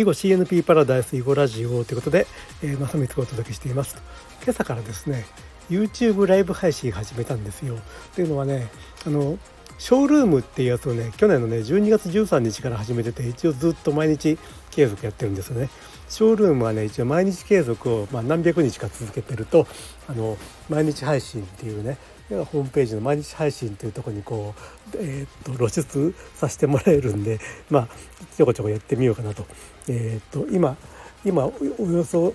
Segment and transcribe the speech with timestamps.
[0.00, 2.26] 囲碁 CNP パラダイス囲碁ラジオということで、
[2.62, 4.02] えー、正光がお届けしています。
[4.42, 5.26] 今朝からですね
[5.68, 7.78] YouTube ライブ配信始めたんですよ。
[8.14, 8.68] というのはね
[9.06, 9.38] あの
[9.80, 14.38] ショールームっていうやつをね去年のね12月13日から始めてて一応ずっと毎日
[14.70, 15.70] 継続やってるんですよね。
[16.10, 19.66] ショールームはね一応毎日継続を、まあ、何百日か続けてると
[20.06, 20.36] あの
[20.68, 21.96] 毎日配信っていうね
[22.28, 24.54] ホームページの毎日配信というとこにこ
[24.92, 27.38] う、えー、と露出させてもらえるんで
[27.70, 27.88] まあ
[28.36, 29.46] ちょこちょこやってみようかなと,、
[29.88, 30.76] えー、と今
[31.24, 32.34] 今およそ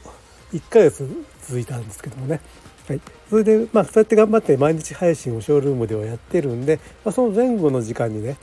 [0.51, 1.07] 1ヶ月
[1.43, 2.41] 続いたんですけどもね。
[2.87, 8.37] はい、それでまあそうやって頑張って毎日配信をショールームではやってるんで、まあ、その前後の時間にね、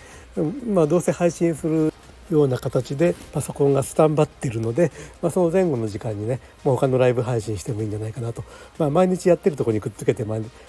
[0.67, 1.93] まあ、どうせ配信する
[2.31, 8.43] ような形でパソコンがスタンバってるので、まあ、その前後の時間にねもう他のライブ配信してもいいんじゃないかなと、
[8.79, 10.25] まあ、毎日やってるとこにくっつけて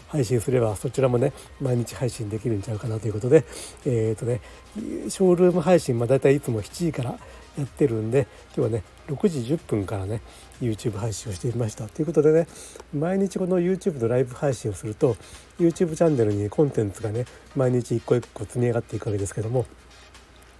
[0.07, 3.45] 配信すればそちらもね毎日配信できるんちゃうかなということで
[3.85, 4.41] えっ、ー、とね
[4.75, 7.17] ショールーム配信、まあ、大体いつも7時から
[7.57, 10.21] やってるんで今日はね6時10分からね
[10.61, 11.87] YouTube 配信をしてみました。
[11.87, 12.47] ということでね
[12.93, 15.17] 毎日この YouTube のライブ配信をすると
[15.59, 19.65] YouTube チャンネルにコンテンツがね毎日一個一個積み上がっていくわけですけども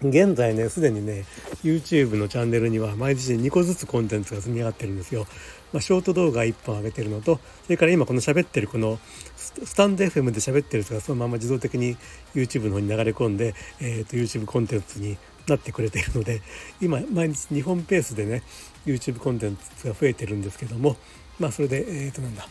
[0.10, 1.26] 現在ねすでにね
[1.64, 5.26] YouTube のチャンネルには毎日2個ずつコンテンツが積み上がってるんですよ。
[5.72, 9.00] まあ、ショート動画1本上げてるのとそれから今この喋ってるこの
[9.36, 11.98] スタンド FM で喋ってる人がそのまま自動的に
[12.36, 16.42] YouTube の方に流れ込んで、えー、と YouTube コンテンツになってくれているので
[16.80, 18.44] 今毎日2本ペースでね
[18.86, 20.96] YouTube コンテンツが増えてるんですけども
[21.40, 22.48] まあそれでえっ、ー、となんだ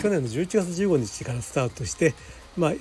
[0.00, 2.14] 去年の11月15日からスタートして
[2.56, 2.72] まあ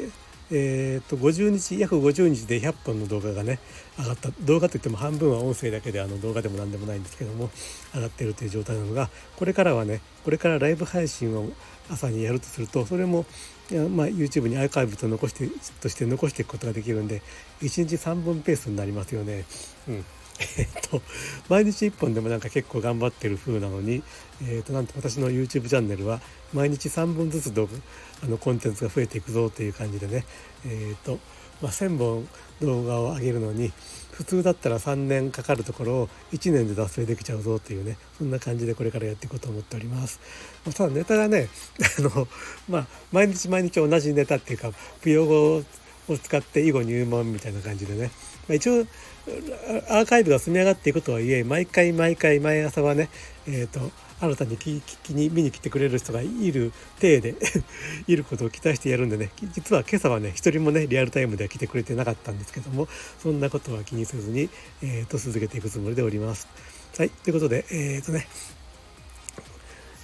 [0.52, 3.60] えー、と50日約50日で100本の動画がね
[3.98, 7.50] 上がった動画といっても半分は音声だけであの動画でも何でもないんですけども
[7.94, 11.50] 上がってるという状態なのがこれからはねこれからライブ配信を
[11.90, 13.26] 朝にやるとするとそれも
[13.72, 15.50] まあ、YouTube にアーカイブと残して
[15.82, 17.22] として残していくことができるんで
[17.62, 19.46] 1日3本ペースになりますよね。
[19.88, 20.06] うん
[20.58, 21.02] えっと、
[21.50, 24.04] 毎日1本でもなんか結構頑張ってる風なのに、
[24.44, 26.20] えっと、なんと私の YouTube チャンネルは
[26.54, 27.72] 毎日3本ずつ動画
[28.24, 30.26] あのコンテンツが増えていくぞという感じでね、
[30.66, 31.20] えっと
[31.62, 32.28] まあ、1,000本
[32.62, 33.72] 動画を上げるのに
[34.12, 40.20] 普通だったら3年かかるところを1年で達成できちゃうぞっていうねそんな感じでこれからやっていこうと思っております。
[40.66, 41.50] まあ、ただネタがね
[42.00, 42.28] あの、
[42.70, 44.72] まあ、毎日毎日同じネタっていうか
[45.04, 45.64] 舞踊語
[46.08, 48.12] を使って囲碁入門みたいな感じでね、
[48.48, 48.86] まあ、一応
[49.90, 53.10] アーカイブが積み上がっていくとはいえ毎回毎回毎朝はね
[53.48, 57.36] えっ、ー、と新たに聞きに見に来てくれる人がいる体で
[58.08, 62.88] いることを期待してやるんでね実は今朝はね一人もねリアルタイムでは来てくれてなかったんですけども
[63.22, 64.50] そんなことは気にせずに、
[64.82, 66.48] えーと、続けていくつもりでおります。
[66.98, 68.28] はいということでえっ、ー、とね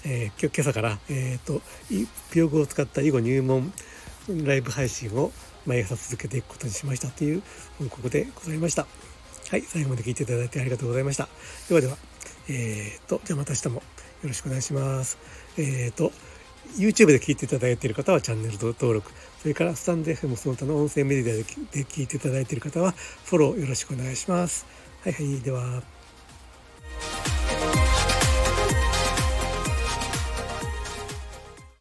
[0.05, 1.61] えー、今日今朝から、えーと、
[2.31, 3.73] ピオグを使った囲碁入門
[4.45, 5.33] ライブ配信を
[5.65, 7.43] 毎朝続けていくことにしましたという
[7.77, 8.87] 報告でございました。
[9.49, 11.27] はい、最後まで聞いていただいてありがとうございました。
[11.67, 11.97] ではでは、
[12.49, 13.81] えー、と、じゃあまた明日もよ
[14.23, 15.17] ろしくお願いします。
[15.57, 16.11] えっ、と
[16.77, 19.11] YouTube で聞いていただいている方はチャンネル登録
[19.41, 21.37] それからスタンド FM その他の音声メディア
[21.73, 24.65] で聞いていただいている方はフォローよろしくお願いします。
[25.03, 25.98] はいはいでは。